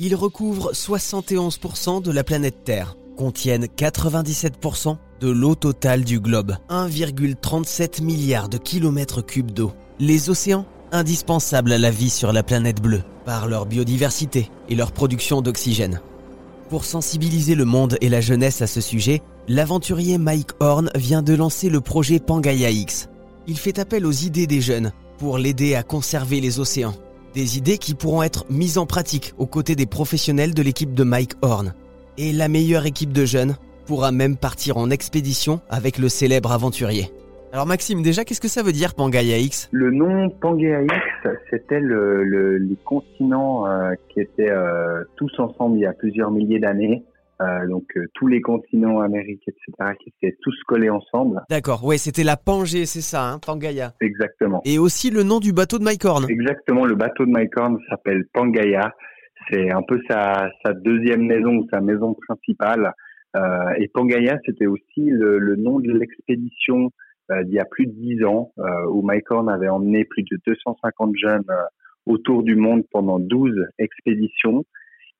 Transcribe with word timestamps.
Ils 0.00 0.14
recouvrent 0.14 0.70
71% 0.74 2.02
de 2.02 2.12
la 2.12 2.22
planète 2.22 2.62
Terre, 2.62 2.96
contiennent 3.16 3.64
97% 3.64 4.96
de 5.20 5.28
l'eau 5.28 5.56
totale 5.56 6.04
du 6.04 6.20
globe, 6.20 6.54
1,37 6.70 8.04
milliard 8.04 8.48
de 8.48 8.58
kilomètres 8.58 9.22
cubes 9.22 9.50
d'eau. 9.50 9.72
Les 9.98 10.30
océans, 10.30 10.66
indispensables 10.92 11.72
à 11.72 11.78
la 11.78 11.90
vie 11.90 12.10
sur 12.10 12.32
la 12.32 12.44
planète 12.44 12.80
bleue, 12.80 13.02
par 13.24 13.48
leur 13.48 13.66
biodiversité 13.66 14.52
et 14.68 14.76
leur 14.76 14.92
production 14.92 15.42
d'oxygène. 15.42 16.00
Pour 16.68 16.84
sensibiliser 16.84 17.56
le 17.56 17.64
monde 17.64 17.98
et 18.00 18.08
la 18.08 18.20
jeunesse 18.20 18.62
à 18.62 18.68
ce 18.68 18.80
sujet, 18.80 19.20
l'aventurier 19.48 20.16
Mike 20.16 20.52
Horn 20.60 20.90
vient 20.94 21.22
de 21.22 21.34
lancer 21.34 21.70
le 21.70 21.80
projet 21.80 22.20
Pangaea 22.20 22.70
X. 22.70 23.08
Il 23.48 23.58
fait 23.58 23.80
appel 23.80 24.06
aux 24.06 24.12
idées 24.12 24.46
des 24.46 24.60
jeunes 24.60 24.92
pour 25.18 25.38
l'aider 25.38 25.74
à 25.74 25.82
conserver 25.82 26.40
les 26.40 26.60
océans. 26.60 26.94
Des 27.34 27.58
idées 27.58 27.78
qui 27.78 27.94
pourront 27.94 28.22
être 28.22 28.44
mises 28.50 28.78
en 28.78 28.86
pratique 28.86 29.34
aux 29.38 29.46
côtés 29.46 29.76
des 29.76 29.86
professionnels 29.86 30.54
de 30.54 30.62
l'équipe 30.62 30.94
de 30.94 31.04
Mike 31.04 31.32
Horn. 31.42 31.74
Et 32.16 32.32
la 32.32 32.48
meilleure 32.48 32.86
équipe 32.86 33.12
de 33.12 33.24
jeunes 33.24 33.56
pourra 33.86 34.12
même 34.12 34.36
partir 34.36 34.76
en 34.76 34.90
expédition 34.90 35.60
avec 35.70 35.98
le 35.98 36.08
célèbre 36.08 36.52
aventurier. 36.52 37.10
Alors 37.52 37.64
Maxime, 37.64 38.02
déjà, 38.02 38.24
qu'est-ce 38.24 38.40
que 38.42 38.48
ça 38.48 38.62
veut 38.62 38.72
dire 38.72 38.94
Pangaea 38.94 39.38
X? 39.38 39.68
Le 39.72 39.90
nom 39.90 40.28
Pangaea 40.28 40.82
X, 40.82 40.94
c'était 41.48 41.80
le, 41.80 42.22
le- 42.24 42.58
les 42.58 42.76
continents 42.84 43.66
euh, 43.66 43.92
qui 44.10 44.20
étaient 44.20 44.50
euh, 44.50 45.04
tous 45.16 45.30
ensemble 45.38 45.78
il 45.78 45.82
y 45.82 45.86
a 45.86 45.94
plusieurs 45.94 46.30
milliers 46.30 46.58
d'années. 46.58 47.04
Euh, 47.40 47.68
donc 47.68 47.84
euh, 47.96 48.06
tous 48.14 48.26
les 48.26 48.40
continents, 48.40 49.00
Amérique, 49.00 49.42
etc., 49.46 49.94
qui 50.00 50.12
étaient 50.20 50.36
tous 50.42 50.56
collés 50.66 50.90
ensemble. 50.90 51.40
D'accord, 51.48 51.84
ouais, 51.84 51.98
c'était 51.98 52.24
la 52.24 52.36
Pangée, 52.36 52.84
c'est 52.84 53.00
ça, 53.00 53.28
hein, 53.28 53.38
Pangaea. 53.38 53.92
Exactement. 54.00 54.60
Et 54.64 54.78
aussi 54.78 55.10
le 55.10 55.22
nom 55.22 55.38
du 55.38 55.52
bateau 55.52 55.78
de 55.78 55.84
Mike 55.84 56.04
Horn. 56.04 56.26
Exactement, 56.28 56.84
le 56.84 56.96
bateau 56.96 57.26
de 57.26 57.30
Mike 57.30 57.56
Horn 57.56 57.78
s'appelle 57.88 58.24
Pangaea. 58.32 58.92
C'est 59.50 59.70
un 59.70 59.82
peu 59.82 60.00
sa, 60.10 60.50
sa 60.64 60.72
deuxième 60.72 61.22
maison 61.22 61.58
ou 61.58 61.66
sa 61.72 61.80
maison 61.80 62.14
principale. 62.26 62.92
Euh, 63.36 63.70
et 63.78 63.88
Pangaea, 63.88 64.38
c'était 64.44 64.66
aussi 64.66 65.04
le, 65.06 65.38
le 65.38 65.56
nom 65.56 65.78
de 65.78 65.92
l'expédition 65.92 66.90
euh, 67.30 67.44
d'il 67.44 67.54
y 67.54 67.58
a 67.58 67.66
plus 67.66 67.86
de 67.86 67.92
dix 67.92 68.24
ans, 68.24 68.52
euh, 68.58 68.86
où 68.88 69.02
Mike 69.02 69.30
Horn 69.30 69.50
avait 69.50 69.68
emmené 69.68 70.04
plus 70.06 70.22
de 70.22 70.38
250 70.46 71.14
jeunes 71.16 71.44
euh, 71.50 71.62
autour 72.06 72.42
du 72.42 72.56
monde 72.56 72.84
pendant 72.90 73.18
12 73.18 73.66
expéditions. 73.78 74.64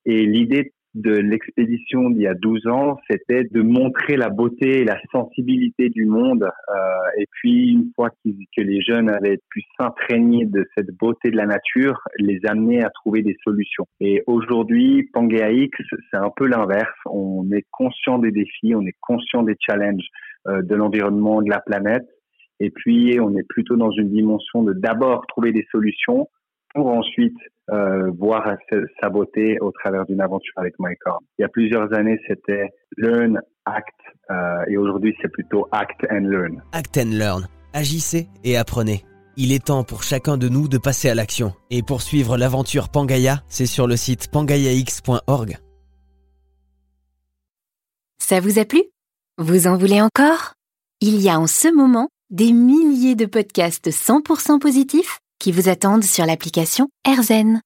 Et 0.05 0.25
l'idée 0.25 0.73
de 0.95 1.11
l'expédition 1.11 2.09
d'il 2.09 2.23
y 2.23 2.27
a 2.27 2.33
12 2.33 2.67
ans, 2.67 2.97
c'était 3.09 3.43
de 3.43 3.61
montrer 3.61 4.17
la 4.17 4.29
beauté 4.29 4.81
et 4.81 4.83
la 4.83 4.99
sensibilité 5.11 5.89
du 5.89 6.05
monde. 6.05 6.43
Euh, 6.43 7.19
et 7.19 7.27
puis, 7.31 7.73
une 7.73 7.91
fois 7.95 8.09
que 8.09 8.61
les 8.61 8.81
jeunes 8.81 9.09
avaient 9.09 9.39
pu 9.49 9.61
s'imprégner 9.77 10.45
de 10.45 10.67
cette 10.75 10.91
beauté 10.97 11.29
de 11.29 11.37
la 11.37 11.45
nature, 11.45 12.01
les 12.17 12.39
amener 12.47 12.83
à 12.83 12.89
trouver 12.89 13.21
des 13.21 13.37
solutions. 13.43 13.85
Et 13.99 14.23
aujourd'hui, 14.25 15.09
Pangaea 15.13 15.51
X, 15.51 15.77
c'est 16.11 16.17
un 16.17 16.31
peu 16.35 16.47
l'inverse. 16.47 16.97
On 17.05 17.49
est 17.51 17.65
conscient 17.71 18.17
des 18.17 18.31
défis, 18.31 18.73
on 18.73 18.85
est 18.85 18.97
conscient 18.99 19.43
des 19.43 19.55
challenges 19.59 20.07
euh, 20.47 20.63
de 20.63 20.75
l'environnement, 20.75 21.41
de 21.41 21.49
la 21.49 21.59
planète. 21.59 22.07
Et 22.59 22.71
puis, 22.71 23.19
on 23.21 23.37
est 23.37 23.47
plutôt 23.47 23.77
dans 23.77 23.91
une 23.91 24.09
dimension 24.09 24.63
de 24.63 24.73
d'abord 24.73 25.25
trouver 25.27 25.51
des 25.51 25.65
solutions 25.71 26.27
pour 26.73 26.87
ensuite 26.87 27.35
euh, 27.71 28.09
voir 28.17 28.43
sa- 28.69 28.77
sa 29.01 29.09
beauté 29.09 29.57
au 29.61 29.71
travers 29.71 30.05
d'une 30.05 30.21
aventure 30.21 30.53
avec 30.57 30.73
Mike 30.79 30.99
Horn. 31.05 31.23
Il 31.37 31.43
y 31.43 31.45
a 31.45 31.49
plusieurs 31.49 31.93
années, 31.93 32.19
c'était 32.27 32.69
Learn, 32.97 33.39
Act, 33.65 33.95
euh, 34.31 34.63
et 34.67 34.77
aujourd'hui, 34.77 35.15
c'est 35.21 35.31
plutôt 35.31 35.67
Act 35.71 36.05
and 36.11 36.21
Learn. 36.27 36.63
Act 36.71 36.97
and 36.97 37.11
Learn. 37.11 37.47
Agissez 37.73 38.27
et 38.43 38.57
apprenez. 38.57 39.03
Il 39.37 39.51
est 39.53 39.65
temps 39.67 39.83
pour 39.83 40.01
chacun 40.03 40.37
de 40.37 40.49
nous 40.49 40.67
de 40.67 40.77
passer 40.79 41.09
à 41.09 41.15
l'action. 41.15 41.53
Et 41.69 41.83
pour 41.83 42.01
suivre 42.01 42.37
l'aventure 42.37 42.89
Pangaea, 42.89 43.41
c'est 43.47 43.67
sur 43.67 43.85
le 43.87 43.95
site 43.95 44.29
pangaeax.org. 44.31 45.57
Ça 48.19 48.39
vous 48.39 48.59
a 48.59 48.65
plu? 48.65 48.81
Vous 49.37 49.67
en 49.67 49.77
voulez 49.77 50.01
encore? 50.01 50.53
Il 51.01 51.21
y 51.21 51.29
a 51.29 51.39
en 51.39 51.47
ce 51.47 51.73
moment 51.73 52.09
des 52.29 52.51
milliers 52.51 53.15
de 53.15 53.25
podcasts 53.25 53.89
100% 53.89 54.59
positifs 54.59 55.19
qui 55.39 55.51
vous 55.51 55.69
attendent 55.69 56.03
sur 56.03 56.25
l'application 56.25 56.89
AirZen. 57.07 57.61